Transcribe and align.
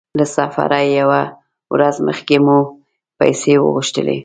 له 0.17 0.25
سفره 0.35 0.79
يوه 0.99 1.21
ورځ 1.73 1.95
مخکې 2.07 2.37
مو 2.45 2.59
پیسې 3.19 3.53
وغوښتلې. 3.59 4.17